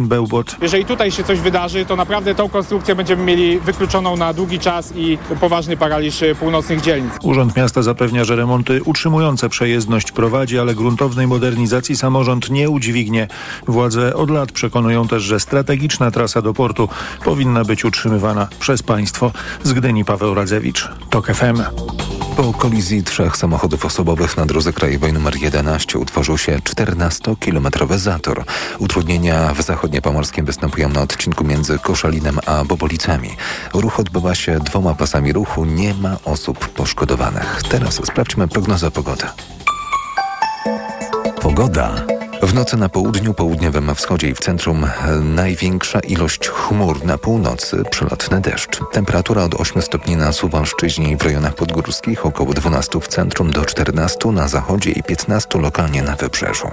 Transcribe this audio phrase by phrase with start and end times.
[0.00, 0.56] Bełbot.
[0.62, 4.92] Jeżeli tutaj się coś wydarzy, to naprawdę tą konstrukcję będziemy mieli wykluczoną na długi czas
[4.96, 7.12] i poważny paraliż północnych dzielnic.
[7.22, 13.28] Urząd Miasta zapewnia, że remonty utrzymujące przejezdność prowadzi, ale gruntownej modernizacji samorząd nie udźwignie.
[13.68, 16.88] Władze od lat przekonują też, że strategiczna trasa do portu
[17.24, 19.32] powinna być utrzymywana przez państwo.
[19.62, 21.62] Z Gdyni Paweł Radzewicz, TOK FM.
[22.40, 28.44] Po kolizji trzech samochodów osobowych na drodze krajowej nr 11 utworzył się 14-kilometrowy zator.
[28.78, 33.30] Utrudnienia w zachodniopomorskim występują na odcinku między Koszalinem a Bobolicami.
[33.74, 37.62] Ruch odbywa się dwoma pasami ruchu, nie ma osób poszkodowanych.
[37.70, 39.26] Teraz sprawdźmy prognozę pogody.
[41.40, 42.19] Pogoda.
[42.42, 44.86] W nocy na południu, południowym wschodzie i w centrum
[45.22, 48.80] największa ilość chmur na północy, przelotny deszcz.
[48.92, 53.64] Temperatura od 8 stopni na Suwalszczyźnie i w rejonach podgórskich, około 12 w centrum do
[53.64, 56.68] 14 na zachodzie i 15 lokalnie na wybrzeżu.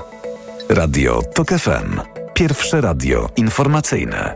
[0.70, 2.02] Radio TOK FM.
[2.34, 4.36] Pierwsze radio informacyjne.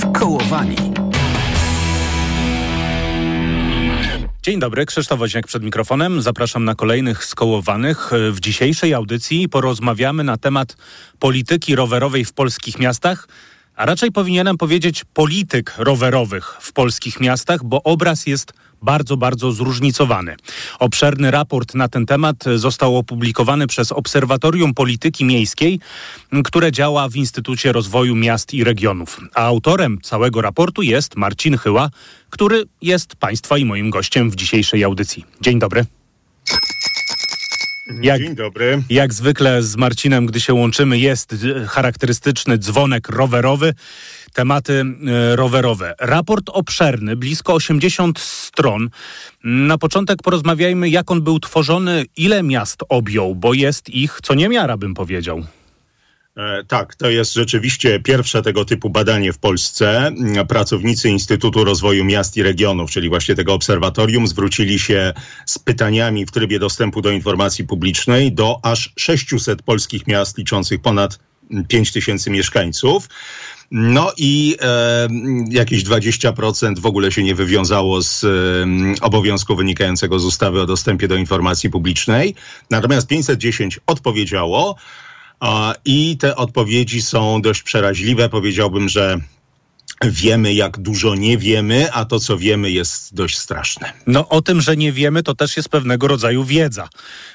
[0.00, 1.03] Skołowani.
[4.44, 6.22] Dzień dobry, Krzysztof Woźniak przed mikrofonem.
[6.22, 8.10] Zapraszam na kolejnych skołowanych.
[8.30, 10.76] W dzisiejszej audycji porozmawiamy na temat
[11.18, 13.28] polityki rowerowej w polskich miastach,
[13.76, 20.36] a raczej powinienem powiedzieć polityk rowerowych w polskich miastach, bo obraz jest bardzo, bardzo zróżnicowany.
[20.78, 25.80] Obszerny raport na ten temat został opublikowany przez Obserwatorium Polityki Miejskiej,
[26.44, 29.20] które działa w Instytucie Rozwoju Miast i Regionów.
[29.34, 31.90] A autorem całego raportu jest Marcin Chyła,
[32.30, 35.24] który jest Państwa i moim gościem w dzisiejszej audycji.
[35.40, 35.84] Dzień dobry.
[38.02, 38.82] Jak, Dzień dobry.
[38.90, 41.34] Jak zwykle z Marcinem, gdy się łączymy, jest
[41.68, 43.74] charakterystyczny dzwonek rowerowy,
[44.32, 45.94] tematy e, rowerowe.
[46.00, 48.90] Raport obszerny, blisko 80 stron.
[49.44, 54.76] Na początek porozmawiajmy, jak on był tworzony, ile miast objął, bo jest ich co niemiara,
[54.76, 55.44] bym powiedział.
[56.36, 60.12] E, tak, to jest rzeczywiście pierwsze tego typu badanie w Polsce.
[60.48, 65.12] Pracownicy Instytutu Rozwoju Miast i Regionów, czyli właśnie tego obserwatorium, zwrócili się
[65.46, 71.18] z pytaniami w trybie dostępu do informacji publicznej do aż 600 polskich miast liczących ponad
[71.68, 73.08] 5 tysięcy mieszkańców.
[73.70, 75.08] No i e,
[75.50, 78.28] jakieś 20% w ogóle się nie wywiązało z e,
[79.00, 82.34] obowiązku wynikającego z ustawy o dostępie do informacji publicznej.
[82.70, 84.76] Natomiast 510 odpowiedziało.
[85.84, 88.28] I te odpowiedzi są dość przeraźliwe.
[88.28, 89.18] Powiedziałbym, że
[90.02, 93.92] wiemy, jak dużo nie wiemy, a to, co wiemy, jest dość straszne.
[94.06, 96.88] No o tym, że nie wiemy, to też jest pewnego rodzaju wiedza.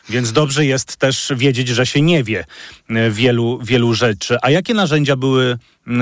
[0.10, 2.46] Więc dobrze jest też wiedzieć, że się nie wie
[2.90, 4.38] e, wielu, wielu rzeczy.
[4.42, 5.58] A jakie narzędzia były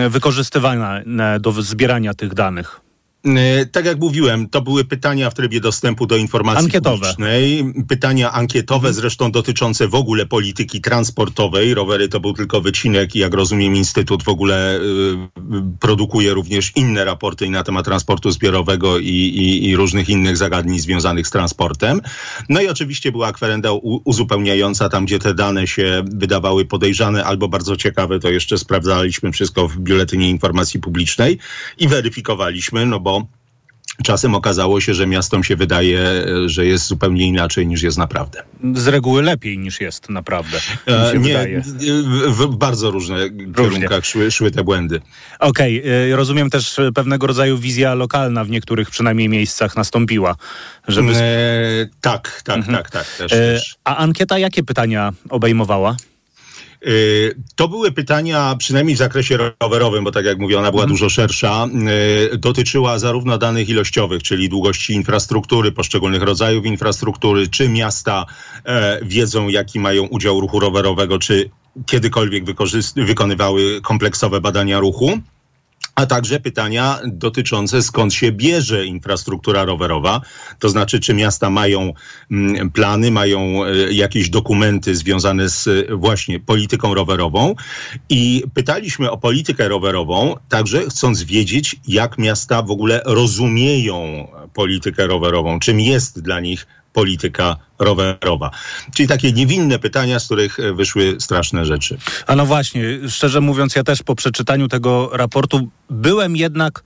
[0.09, 1.03] wykorzystywane
[1.39, 2.86] do zbierania tych danych?
[3.25, 6.97] E, tak jak mówiłem, to były pytania w trybie dostępu do informacji ankietowe.
[6.97, 7.73] publicznej.
[7.87, 11.73] Pytania ankietowe, zresztą dotyczące w ogóle polityki transportowej.
[11.73, 14.81] Rowery to był tylko wycinek i jak rozumiem Instytut w ogóle y,
[15.79, 21.27] produkuje również inne raporty na temat transportu zbiorowego i, i, i, różnych innych zagadnień związanych
[21.27, 22.01] z transportem.
[22.49, 23.69] No i oczywiście była kwerenda
[24.03, 29.67] uzupełniająca tam, gdzie te dane się wydawały podejrzane albo bardzo ciekawe, to jeszcze sprawdzaliśmy wszystko
[29.67, 31.37] w Biuletynie Informacji Publicznej
[31.77, 33.06] i weryfikowaliśmy, no bo
[34.03, 38.43] Czasem okazało się, że miastom się wydaje, że jest zupełnie inaczej niż jest naprawdę.
[38.73, 40.57] Z reguły lepiej niż jest naprawdę.
[40.85, 41.61] E, nie,
[42.03, 43.15] w, w, bardzo Różnie.
[43.55, 45.01] kierunkach szły, szły te błędy.
[45.39, 46.15] Okej, okay.
[46.15, 50.35] rozumiem też pewnego rodzaju wizja lokalna w niektórych przynajmniej miejscach nastąpiła.
[50.87, 51.15] Żeby...
[51.15, 51.21] E,
[52.01, 52.77] tak, tak, mhm.
[52.77, 53.05] tak, tak.
[53.17, 53.75] Też, e, też.
[53.83, 55.95] A ankieta jakie pytania obejmowała?
[56.87, 60.93] Y, to były pytania, przynajmniej w zakresie rowerowym, bo tak jak mówię, ona była mhm.
[60.93, 61.67] dużo szersza.
[62.33, 68.25] Y, dotyczyła zarówno danych ilościowych, czyli długości infrastruktury, poszczególnych rodzajów infrastruktury, czy miasta
[68.65, 71.49] e, wiedzą, jaki mają udział ruchu rowerowego, czy
[71.85, 72.43] kiedykolwiek
[72.95, 75.19] wykonywały kompleksowe badania ruchu
[75.97, 80.21] a także pytania dotyczące skąd się bierze infrastruktura rowerowa,
[80.59, 81.93] to znaczy czy miasta mają
[82.31, 87.55] mm, plany, mają e, jakieś dokumenty związane z e, właśnie polityką rowerową.
[88.09, 95.59] I pytaliśmy o politykę rowerową, także chcąc wiedzieć, jak miasta w ogóle rozumieją politykę rowerową,
[95.59, 96.67] czym jest dla nich
[96.97, 98.51] polityka rowerowa.
[98.95, 101.97] Czyli takie niewinne pytania, z których e, wyszły straszne rzeczy.
[102.27, 106.83] A no właśnie, szczerze mówiąc, ja też po przeczytaniu tego raportu byłem jednak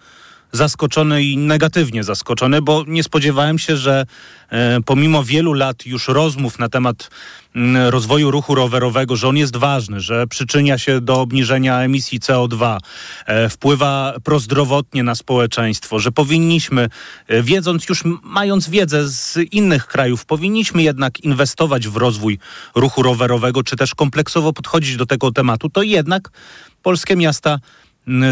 [0.51, 4.05] zaskoczony i negatywnie zaskoczony, bo nie spodziewałem się, że
[4.49, 7.09] e, pomimo wielu lat już rozmów na temat
[7.55, 12.77] mm, rozwoju ruchu rowerowego, że on jest ważny, że przyczynia się do obniżenia emisji CO2,
[13.25, 16.89] e, wpływa prozdrowotnie na społeczeństwo, że powinniśmy,
[17.27, 22.39] e, wiedząc już, mając wiedzę z innych krajów, powinniśmy jednak inwestować w rozwój
[22.75, 26.29] ruchu rowerowego, czy też kompleksowo podchodzić do tego tematu, to jednak
[26.81, 27.59] polskie miasta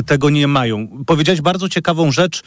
[0.05, 0.87] tego nie mają.
[1.05, 2.43] Powiedziałeś bardzo ciekawą rzecz.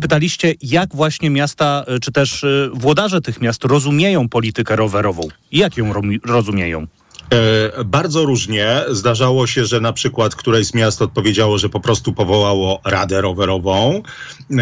[0.00, 5.22] Pytaliście, jak właśnie miasta, y, czy też y, włodarze tych miast rozumieją politykę rowerową.
[5.52, 5.92] Jak ją
[6.24, 6.86] rozumieją?
[7.32, 8.82] E, Bardzo różnie.
[8.90, 14.02] Zdarzało się, że na przykład któreś z miast odpowiedziało, że po prostu powołało radę rowerową.
[14.50, 14.54] E,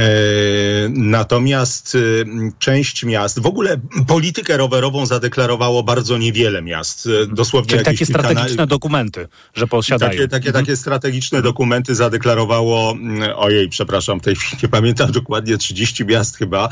[0.88, 2.24] Natomiast y,
[2.58, 3.76] część miast, w ogóle
[4.06, 7.08] politykę rowerową zadeklarowało bardzo niewiele miast.
[7.22, 10.12] E, Dosłownie Czyli takie strategiczne dokumenty, że posiadają.
[10.12, 10.64] Takie, takie, Mhm.
[10.64, 16.68] takie strategiczne dokumenty zadeklarowało, mm, ojej, przepraszam, tej chwili nie pamiętam dokładnie, 30 miast chyba.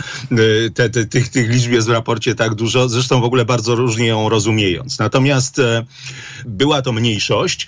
[0.75, 4.07] Te, te, tych, tych liczb jest w raporcie tak dużo, zresztą w ogóle bardzo różnie
[4.07, 4.99] ją rozumiejąc.
[4.99, 5.61] Natomiast
[6.45, 7.67] była to mniejszość.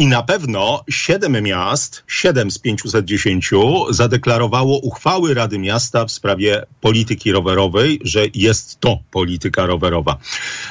[0.00, 3.50] I na pewno siedem miast, siedem z 510
[3.90, 10.16] zadeklarowało uchwały Rady Miasta w sprawie polityki rowerowej, że jest to polityka rowerowa.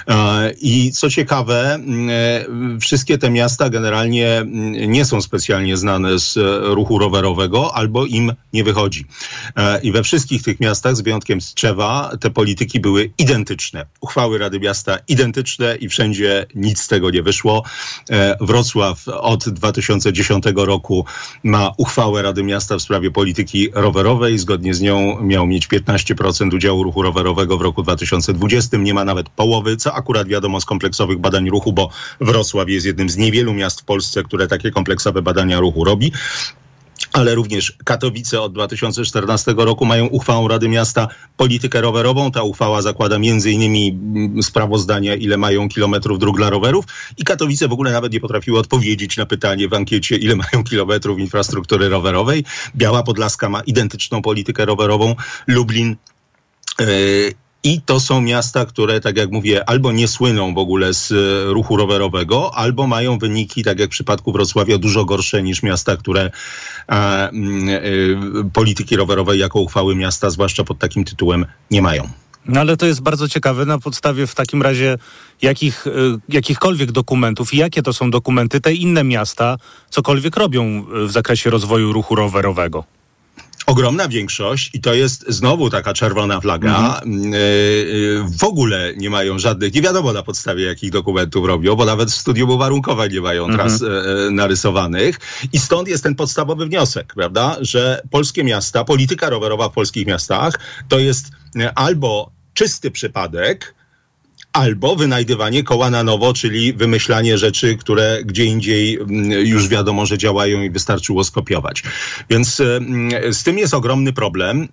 [0.07, 1.79] E, I co ciekawe, e,
[2.81, 6.41] wszystkie te miasta generalnie mm, nie są specjalnie znane z e,
[6.75, 9.05] ruchu rowerowego albo im nie wychodzi.
[9.83, 13.85] I we wszystkich tych miastach, z wyjątkiem Strzewa, te polityki były identyczne.
[14.01, 17.63] Uchwały Rady Miasta identyczne i wszędzie nic z tego nie wyszło.
[18.41, 21.05] Wrocław od 2010 roku
[21.43, 24.37] ma uchwałę Rady Miasta w sprawie polityki rowerowej.
[24.37, 28.77] Zgodnie z nią miał mieć 15% udziału ruchu rowerowego w roku 2020.
[28.77, 31.89] Nie ma nawet połowy, co akurat wiadomo z kompleksowych badań ruchu, bo
[32.21, 36.11] Wrocław jest jednym z niewielu miast w Polsce, które takie kompleksowe badania ruchu robi
[37.13, 41.07] ale również Katowice od 2014 roku mają uchwałą Rady Miasta
[41.37, 42.31] politykę rowerową.
[42.31, 46.85] Ta uchwała zakłada innymi mm, sprawozdania, ile mają kilometrów dróg dla rowerów
[47.17, 51.19] i Katowice w ogóle nawet nie potrafiły odpowiedzieć na pytanie w ankiecie, ile mają kilometrów
[51.19, 52.43] infrastruktury rowerowej.
[52.75, 55.15] Biała Podlaska ma identyczną politykę rowerową.
[55.47, 55.95] Lublin
[56.79, 57.33] yy,
[57.63, 61.53] i to są miasta, które, tak jak mówię, albo nie słyną w ogóle z e,
[61.53, 66.21] ruchu rowerowego, albo mają wyniki, tak jak w przypadku Wrocławia, dużo gorsze niż miasta, które
[66.21, 66.29] e,
[67.29, 67.79] mm, e,
[68.53, 72.09] polityki rowerowej jako uchwały miasta, zwłaszcza pod takim tytułem, nie mają.
[72.45, 74.97] No ale to jest bardzo ciekawe na podstawie w takim razie
[75.41, 75.85] jakich,
[76.29, 79.57] jakichkolwiek dokumentów i jakie to są dokumenty te inne miasta
[79.89, 82.98] cokolwiek robią w zakresie rozwoju ruchu rowerowego.
[83.65, 89.39] Ogromna większość, i to jest znowu taka czerwona flaga, yy, yy, w ogóle nie mają
[89.39, 93.53] żadnych, nie wiadomo na podstawie jakich dokumentów robią, bo nawet w studium uwarunkowań nie mają
[93.53, 93.87] tras yy,
[94.31, 95.19] narysowanych.
[95.53, 100.59] I stąd jest ten podstawowy wniosek, prawda, że polskie miasta, polityka rowerowa w polskich miastach
[100.87, 101.31] to jest
[101.75, 103.75] albo czysty przypadek,
[104.53, 110.17] albo wynajdywanie koła na nowo, czyli wymyślanie rzeczy, które gdzie indziej mm, już wiadomo, że
[110.17, 111.83] działają i wystarczyło skopiować.
[112.29, 112.55] Więc
[113.31, 114.67] z tym jest ogromny problem.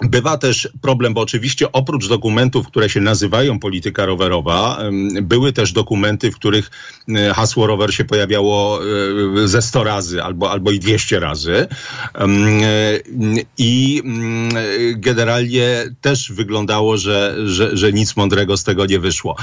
[0.00, 4.78] Bywa też problem, bo oczywiście oprócz dokumentów, które się nazywają polityka rowerowa,
[5.22, 6.70] były też dokumenty, w których
[7.08, 8.80] e, hasło rower się pojawiało
[9.44, 11.68] e, ze 100 razy albo, albo i 200 razy.
[12.14, 12.26] E,
[13.58, 14.48] I mm,
[14.96, 19.36] generalnie też wyglądało, że, że, że nic mądrego z tego nie wyszło.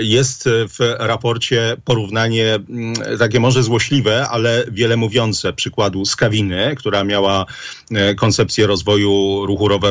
[0.00, 7.46] Jest w raporcie porównanie mm, takie może złośliwe, ale wiele mówiące przykładu Skawiny, która miała
[8.16, 9.87] koncepcję rozwoju ruchu rowerowego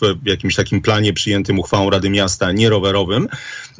[0.00, 3.28] w jakimś takim planie przyjętym uchwałą Rady Miasta, nierowerowym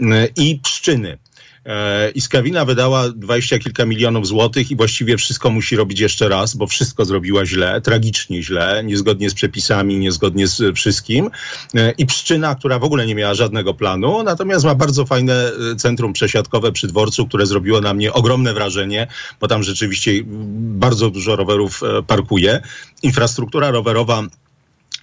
[0.00, 1.19] e, i Pszczyny.
[1.67, 6.56] E, I Skawina wydała dwadzieścia kilka milionów złotych i właściwie wszystko musi robić jeszcze raz,
[6.56, 11.31] bo wszystko zrobiła źle, tragicznie źle, niezgodnie z przepisami, niezgodnie z wszystkim.
[11.75, 15.77] E, I Pszczyna, która w ogóle nie miała żadnego planu, natomiast ma bardzo fajne e,
[15.77, 19.06] centrum przesiadkowe przy dworcu, które zrobiło na mnie ogromne wrażenie,
[19.41, 20.13] bo tam rzeczywiście
[20.56, 22.60] bardzo dużo rowerów parkuje.
[23.03, 24.22] Infrastruktura rowerowa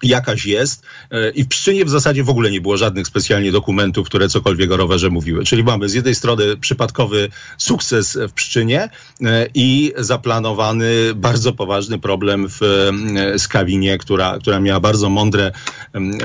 [0.04, 4.08] jakaś jest e, i w Pszczynie w zasadzie w ogóle nie było żadnych specjalnie dokumentów,
[4.08, 5.46] które cokolwiek o rowerze mówiły.
[5.46, 8.90] Czyli mamy z jednej strony przypadkowy sukces w Pszczynie
[9.22, 15.52] e, i zaplanowany bardzo poważny problem w e, Skawinie, która, która miała bardzo mądre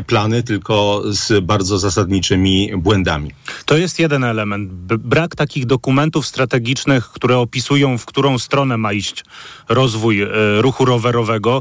[0.06, 3.30] plany, tylko z bardzo zasadniczymi błędami.
[3.64, 4.72] To jest jeden element.
[4.72, 9.24] Brak takich dokumentów strategicznych, które opisują, w którą stronę ma iść
[9.68, 10.28] rozwój e,
[10.62, 11.60] ruchu rowerowego.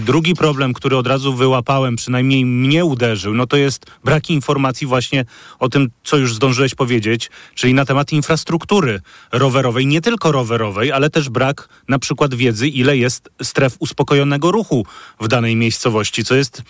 [0.00, 5.24] Drugi problem, który od razu wyłapałem, przynajmniej mnie uderzył, no to jest brak informacji właśnie
[5.58, 9.00] o tym, co już zdążyłeś powiedzieć, czyli na temat infrastruktury
[9.32, 14.86] rowerowej, nie tylko rowerowej, ale też brak na przykład wiedzy, ile jest stref uspokojonego ruchu
[15.20, 16.62] w danej miejscowości, co jest,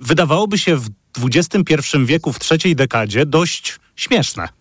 [0.00, 0.90] wydawałoby się w
[1.24, 4.57] XXI wieku, w trzeciej dekadzie, dość śmieszne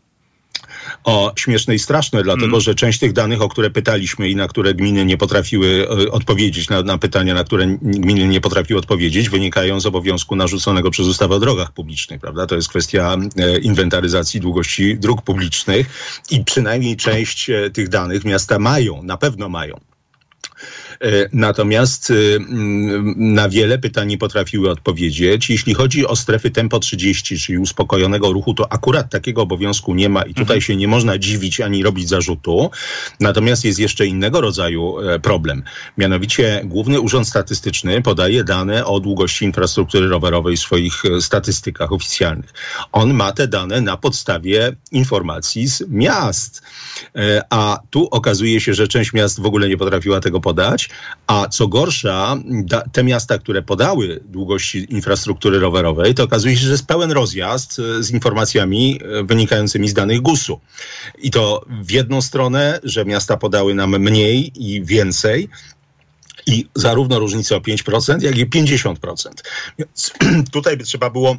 [1.04, 2.62] o śmieszne i straszne, dlatego mm.
[2.62, 6.70] że część tych danych, o które pytaliśmy i na które gminy nie potrafiły e, odpowiedzieć,
[6.70, 11.36] na, na, pytania, na które gminy nie potrafiły odpowiedzieć, wynikają z obowiązku narzuconego przez ustawę
[11.36, 12.48] o drogach publicznych, prawda?
[12.48, 15.88] To jest kwestia e, inwentaryzacji długości dróg publicznych
[16.32, 19.80] i przynajmniej część e, tych danych miasta mają, na pewno mają.
[21.02, 25.50] E, natomiast e, mm, na wiele pytań nie potrafiły odpowiedzieć.
[25.50, 30.22] Jeśli chodzi o strefy tempo 30, czyli uspokojonego ruchu, to akurat takiego obowiązku nie ma
[30.22, 30.62] i tutaj mhm.
[30.62, 32.72] się nie można dziwić ani robić zarzutu.
[33.20, 35.64] Natomiast jest jeszcze innego rodzaju e, problem.
[35.98, 42.54] Mianowicie Główny Urząd Statystyczny podaje dane o długości infrastruktury rowerowej w swoich statystykach oficjalnych.
[42.92, 46.62] On ma te dane na podstawie informacji z miast.
[47.50, 50.87] A tu okazuje się, że część miast w ogóle nie potrafiła tego podać
[51.28, 52.38] a co gorsza,
[52.92, 58.04] te miasta, które podały długości infrastruktury rowerowej, to okazuje się, że jest pełen rozjazd e,
[58.04, 60.60] z informacjami e, wynikającymi z danych GUS-u.
[61.18, 65.50] I to w jedną stronę, że miasta podały nam mniej i więcej,
[66.48, 69.30] i zarówno różnicę o 5%, jak i 50%.
[69.80, 70.14] Więc
[70.52, 71.38] tutaj by trzeba było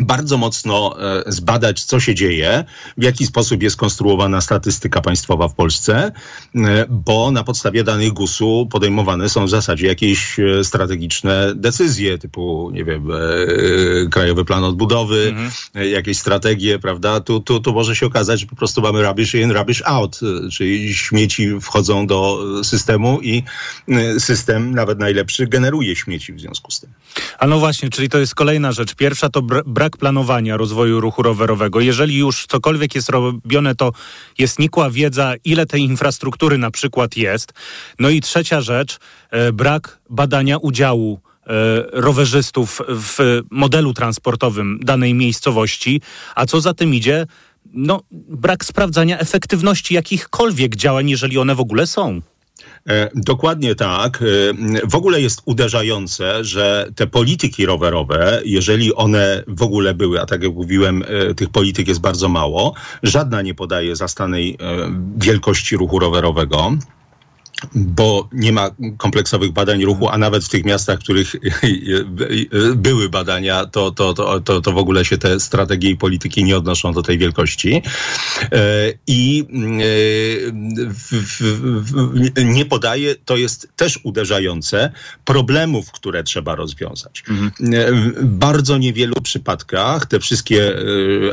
[0.00, 2.64] bardzo mocno e, zbadać, co się dzieje,
[2.96, 6.12] w jaki sposób jest konstruowana statystyka państwowa w Polsce,
[6.54, 12.70] e, bo na podstawie danych GUS-u podejmowane są w zasadzie jakieś e, strategiczne decyzje, typu,
[12.72, 13.08] nie wiem,
[14.10, 15.50] Krajowy Plan Odbudowy, mhm.
[15.90, 17.20] jakieś strategie, prawda?
[17.20, 20.20] Tu, tu, tu może się okazać, że po prostu mamy rubbish in, rubbish out,
[20.52, 23.42] czyli śmieci wchodzą do systemu i
[24.18, 26.90] system, nawet najlepszy, generuje śmieci w związku z tym.
[27.38, 28.94] A no właśnie, czyli to jest kolejna rzecz.
[28.94, 31.80] Pierwsza to brak brak planowania rozwoju ruchu rowerowego.
[31.80, 33.92] Jeżeli już cokolwiek jest robione, to
[34.38, 37.52] jest nikła wiedza, ile tej infrastruktury na przykład jest.
[37.98, 38.98] No i trzecia rzecz,
[39.30, 41.50] e, brak badania udziału e,
[41.92, 46.00] rowerzystów w modelu transportowym danej miejscowości,
[46.34, 47.26] a co za tym idzie,
[47.72, 52.20] no, brak sprawdzania efektywności jakichkolwiek działań, jeżeli one w ogóle są.
[52.88, 54.22] E, dokładnie tak.
[54.22, 54.24] E,
[54.88, 60.42] w ogóle jest uderzające, że te polityki rowerowe, jeżeli one w ogóle były, a tak
[60.42, 64.58] jak mówiłem, e, tych polityk jest bardzo mało, żadna nie podaje zastanej
[65.16, 66.76] wielkości ruchu rowerowego
[67.74, 71.36] bo nie ma kompleksowych badań ruchu, a nawet w tych miastach, w których
[72.76, 76.56] były badania, to, to, to, to, to w ogóle się te strategie i polityki nie
[76.56, 77.82] odnoszą do tej wielkości.
[78.52, 79.44] E, I
[82.36, 84.92] e, nie podaje, to jest też uderzające,
[85.24, 87.24] problemów, które trzeba rozwiązać.
[87.28, 87.50] Mhm.
[87.74, 90.74] E, w bardzo niewielu przypadkach te wszystkie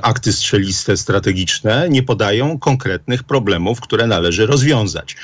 [0.02, 5.16] akty strzeliste, strategiczne nie podają konkretnych problemów, które należy rozwiązać.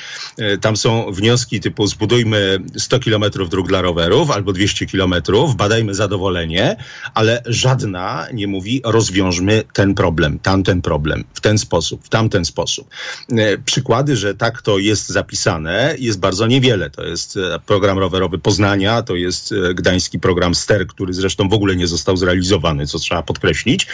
[0.60, 6.76] Tam są wnioski typu zbudujmy 100 kilometrów dróg dla rowerów albo 200 kilometrów, badajmy zadowolenie,
[7.14, 12.88] ale żadna nie mówi rozwiążmy ten problem, tamten problem, w ten sposób, w tamten sposób.
[13.32, 16.90] E, przykłady, że tak to jest zapisane, jest bardzo niewiele.
[16.90, 21.52] To jest e, program rowerowy Poznania, to jest e, gdański program STER, który zresztą w
[21.52, 23.86] ogóle nie został zrealizowany, co trzeba podkreślić,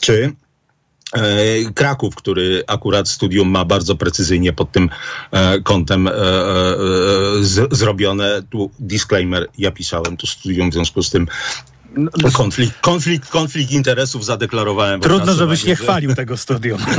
[0.00, 0.32] czy
[1.74, 4.90] Kraków, który akurat studium ma bardzo precyzyjnie pod tym
[5.30, 6.12] e, kątem e,
[7.70, 8.42] zrobione.
[8.50, 11.28] Tu disclaimer, ja pisałem to studium, w związku z tym
[11.96, 15.00] no, konflikt, konflikt, konflikt interesów zadeklarowałem.
[15.00, 16.80] Trudno, żebyś nie chwalił tego studium.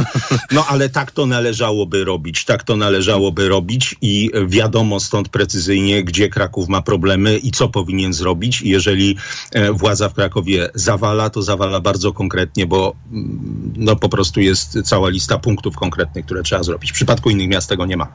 [0.51, 6.29] No ale tak to należałoby robić, tak to należałoby robić i wiadomo stąd precyzyjnie, gdzie
[6.29, 8.61] Kraków ma problemy i co powinien zrobić.
[8.61, 9.17] Jeżeli
[9.51, 14.77] e, władza w Krakowie zawala, to zawala bardzo konkretnie, bo mm, no po prostu jest
[14.85, 16.91] cała lista punktów konkretnych, które trzeba zrobić.
[16.91, 18.07] W przypadku innych miast tego nie ma.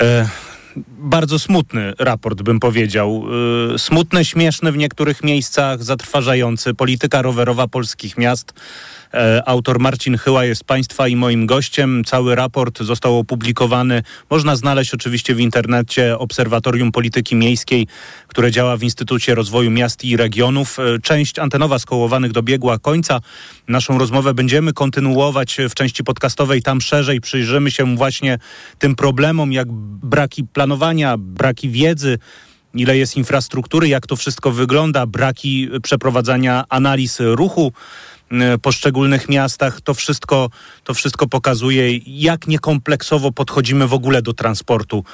[0.00, 0.51] E
[0.86, 3.24] bardzo smutny raport, bym powiedział.
[3.70, 6.74] Yy, smutny, śmieszny w niektórych miejscach, zatrważający.
[6.74, 8.54] Polityka rowerowa polskich miast
[9.46, 12.02] autor Marcin Chyła jest Państwa i moim gościem.
[12.04, 14.02] Cały raport został opublikowany.
[14.30, 17.86] Można znaleźć oczywiście w internecie Obserwatorium Polityki Miejskiej,
[18.28, 20.78] które działa w Instytucie Rozwoju Miast i Regionów.
[20.78, 23.20] E, część antenowa skołowanych dobiegła końca.
[23.68, 26.62] Naszą rozmowę będziemy kontynuować w części podcastowej.
[26.62, 28.38] Tam szerzej przyjrzymy się właśnie
[28.78, 29.68] tym problemom, jak
[30.02, 32.18] braki planowania, braki wiedzy,
[32.74, 37.72] ile jest infrastruktury, jak to wszystko wygląda, braki przeprowadzania analiz ruchu
[38.62, 39.80] poszczególnych miastach.
[39.80, 40.50] To wszystko,
[40.84, 45.04] to wszystko pokazuje, jak niekompleksowo podchodzimy w ogóle do transportu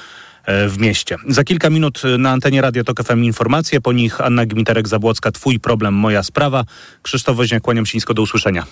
[0.45, 1.17] e, w mieście.
[1.29, 5.95] Za kilka minut na antenie Radia Tok FM informacje, po nich Anna Gmiterek-Zabłocka, Twój problem,
[5.95, 6.65] moja sprawa.
[7.03, 8.67] Krzysztof Woźniak, kłaniam się nisko, do usłyszenia.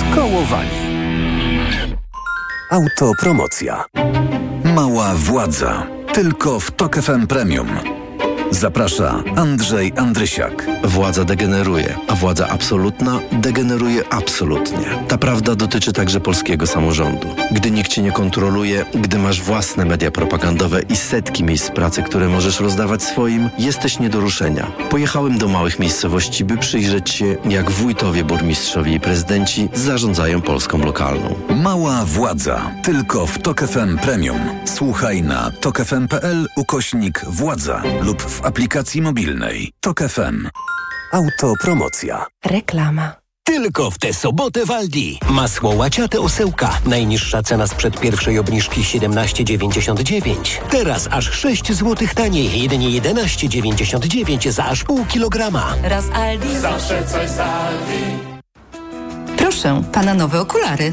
[0.00, 0.70] Skołowani.
[2.70, 3.84] Autopromocja.
[4.64, 5.86] Mała władza.
[6.12, 7.99] Tylko w Tok FM Premium.
[8.50, 10.66] Zaprasza Andrzej Andrysiak.
[10.84, 14.86] Władza degeneruje, a władza absolutna degeneruje absolutnie.
[15.08, 17.28] Ta prawda dotyczy także polskiego samorządu.
[17.50, 22.28] Gdy nikt cię nie kontroluje, gdy masz własne media propagandowe i setki miejsc pracy, które
[22.28, 24.72] możesz rozdawać swoim, jesteś nie do ruszenia.
[24.90, 31.34] Pojechałem do małych miejscowości, by przyjrzeć się, jak wójtowie, burmistrzowie i prezydenci zarządzają Polską lokalną.
[31.56, 32.70] Mała władza.
[32.82, 34.38] Tylko w Tok FM Premium.
[34.64, 39.72] Słuchaj na tokefm.pl ukośnik władza lub w aplikacji mobilnej.
[39.80, 40.48] Tok FM.
[41.12, 42.26] Autopromocja.
[42.44, 43.12] Reklama.
[43.44, 45.18] Tylko w tę sobotę w Aldi.
[45.30, 46.78] Masło łaciate osełka.
[46.86, 50.34] Najniższa cena sprzed pierwszej obniżki 17,99.
[50.70, 52.62] Teraz aż 6 zł taniej.
[52.62, 55.74] Jedynie 11,99 za aż pół kilograma.
[55.82, 56.58] Raz Aldi.
[56.58, 58.04] Zawsze coś z Aldi.
[59.36, 60.92] Proszę, pana nowe okulary.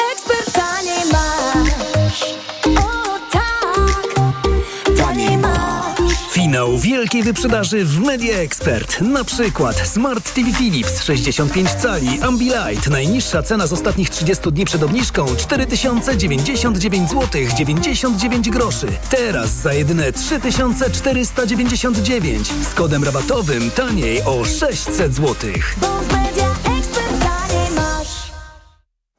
[6.61, 9.01] Finał wielkiej wyprzedaży w Media Expert.
[9.01, 12.89] Na przykład Smart TV Philips 65 cali Ambilight.
[12.89, 18.87] Najniższa cena z ostatnich 30 dni przed obniżką 4099 zł 99 groszy.
[19.09, 25.35] Teraz za jedyne 3499 z kodem rabatowym taniej o 600 zł.
[25.77, 26.47] Bo w Media
[26.79, 28.31] Expert taniej masz.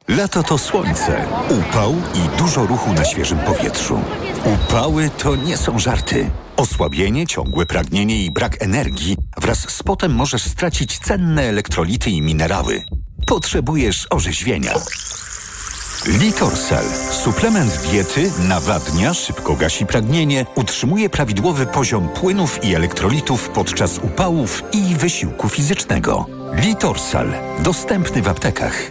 [0.08, 4.00] Lato to słońce, upał i dużo ruchu na świeżym powietrzu.
[4.44, 6.30] Upały to nie są żarty.
[6.56, 12.84] Osłabienie, ciągłe pragnienie i brak energii wraz z potem możesz stracić cenne elektrolity i minerały.
[13.26, 14.74] Potrzebujesz orzeźwienia.
[16.06, 16.84] Litorsal.
[17.24, 24.94] Suplement diety nawadnia, szybko gasi pragnienie, utrzymuje prawidłowy poziom płynów i elektrolitów podczas upałów i
[24.94, 26.26] wysiłku fizycznego.
[26.54, 27.32] Litorsal.
[27.58, 28.90] Dostępny w aptekach.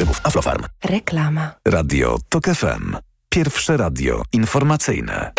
[0.01, 0.21] grzybów.
[0.23, 0.63] Aflofarm.
[0.83, 1.51] Reklama.
[1.67, 2.95] Radio TOK FM.
[3.29, 5.31] Pierwsze radio informacyjne.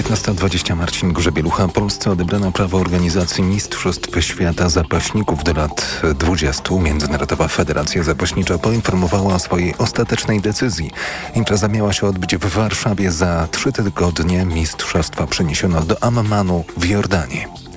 [0.00, 1.68] Piętnasta dwadzieścia Marcin Grzebielucha.
[1.68, 6.74] Polsce odebrano prawo organizacji Mistrzostw Świata Zapaśników do lat 20.
[6.74, 10.90] Międzynarodowa Federacja Zapaśnicza poinformowała o swojej ostatecznej decyzji.
[11.34, 14.44] Impreza miała się odbyć w Warszawie za trzy tygodnie.
[14.44, 17.69] Mistrzostwa przeniesiono do Ammanu w Jordanii.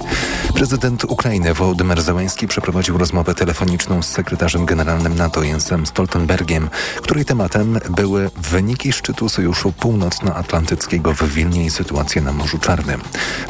[0.54, 6.70] Prezydent Ukrainy Wołodymyr Zełański przeprowadził rozmowę telefoniczną z sekretarzem generalnym NATO Jensem Stoltenbergiem,
[7.02, 13.02] której tematem były wyniki szczytu Sojuszu Północnoatlantyckiego w Wilnie i sytuacja na Morzu Czarnym.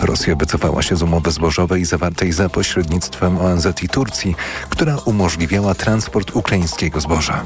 [0.02, 4.36] Rosja wycofała się z umowy zbożowej zawartej za pośrednictwem ONZ i Turcji,
[4.70, 7.44] która umożliwiała transport ukraińskiego zboża.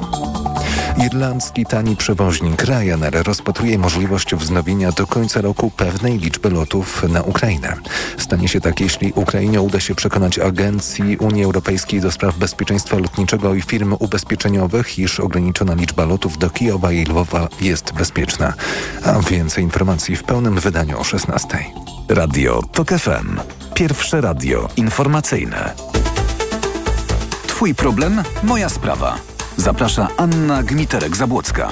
[1.06, 7.76] Irlandzki tani przewoźnik Ryanair rozpatruje możliwość wznowienia do końca roku pewnej liczby lotów na Ukrainę.
[8.18, 13.54] Stanie się tak, jeśli Ukrainie uda się przekonać Agencji Unii Europejskiej do spraw bezpieczeństwa lotniczego
[13.54, 18.54] i firm ubezpieczeniowych, iż ograniczona liczba lotów do Kijowa i Lwowa jest bezpieczna.
[19.04, 21.48] A więcej informacji w pełnym wydaniu o 16.
[22.10, 23.40] Radio TOK FM.
[23.74, 25.74] Pierwsze radio informacyjne.
[27.48, 29.37] Twój problem, moja sprawa.
[29.58, 31.70] Zaprasza Anna Gmiterek-Zabłocka.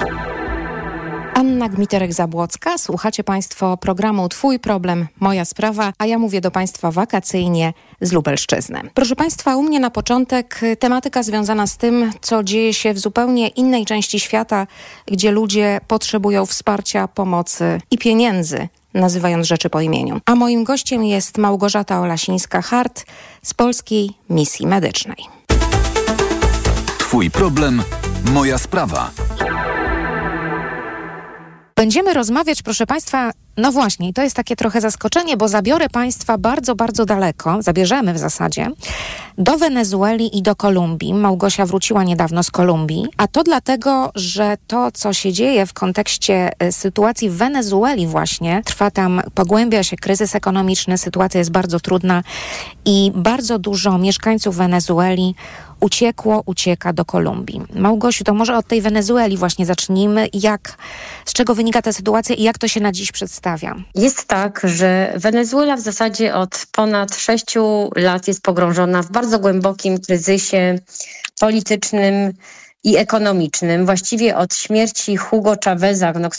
[1.34, 2.78] Anna Gmiterek-Zabłocka.
[2.78, 8.80] Słuchacie Państwo programu Twój problem, moja sprawa, a ja mówię do Państwa wakacyjnie z Lubelszczyzny.
[8.94, 13.48] Proszę Państwa, u mnie na początek tematyka związana z tym, co dzieje się w zupełnie
[13.48, 14.66] innej części świata,
[15.06, 20.20] gdzie ludzie potrzebują wsparcia, pomocy i pieniędzy, nazywając rzeczy po imieniu.
[20.24, 23.04] A moim gościem jest Małgorzata Olasińska-Hart
[23.42, 25.35] z Polskiej Misji Medycznej.
[27.16, 27.82] Twój problem,
[28.32, 29.10] moja sprawa.
[31.76, 36.74] Będziemy rozmawiać, proszę Państwa, no właśnie, to jest takie trochę zaskoczenie, bo zabiorę Państwa bardzo,
[36.74, 38.70] bardzo daleko, zabierzemy w zasadzie,
[39.38, 41.14] do Wenezueli i do Kolumbii.
[41.14, 46.50] Małgosia wróciła niedawno z Kolumbii, a to dlatego, że to, co się dzieje w kontekście
[46.62, 52.22] y, sytuacji w Wenezueli właśnie, trwa tam, pogłębia się kryzys ekonomiczny, sytuacja jest bardzo trudna
[52.84, 55.34] i bardzo dużo mieszkańców Wenezueli
[55.80, 57.62] uciekło, ucieka do Kolumbii.
[57.74, 60.28] Małgosiu, to może od tej Wenezueli właśnie zacznijmy.
[60.32, 60.76] Jak,
[61.24, 63.74] z czego wynika ta sytuacja i jak to się na dziś przedstawia?
[63.94, 69.98] Jest tak, że Wenezuela w zasadzie od ponad sześciu lat jest pogrążona w bardzo głębokim
[69.98, 70.78] kryzysie
[71.40, 72.32] politycznym
[72.84, 73.86] i ekonomicznym.
[73.86, 76.36] Właściwie od śmierci Hugo Chaveza, no, który